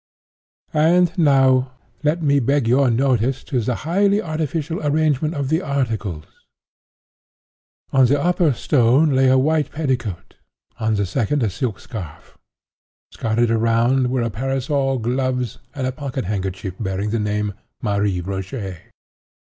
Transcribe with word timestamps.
And, 0.73 1.15
now, 1.15 1.73
let 2.01 2.23
me 2.23 2.39
beg 2.39 2.67
your 2.67 2.89
notice 2.89 3.43
to 3.43 3.59
the 3.61 3.75
highly 3.85 4.19
artificial 4.19 4.83
arrangement 4.83 5.35
of 5.35 5.49
the 5.49 5.61
articles. 5.61 6.25
On 7.93 8.07
the 8.07 8.19
upper 8.19 8.51
stone 8.53 9.11
lay 9.11 9.27
a 9.27 9.37
white 9.37 9.71
petticoat; 9.71 10.37
on 10.79 10.95
the 10.95 11.05
second, 11.05 11.43
a 11.43 11.51
silk 11.51 11.79
scarf; 11.79 12.35
scattered 13.11 13.51
around, 13.51 14.09
were 14.09 14.23
a 14.23 14.31
parasol, 14.31 14.97
gloves, 14.97 15.59
and 15.75 15.85
a 15.85 15.91
pocket 15.91 16.25
handkerchief 16.25 16.73
bearing 16.79 17.11
the 17.11 17.19
name, 17.19 17.53
'Marie 17.83 18.23
Rogêt. 18.23 18.79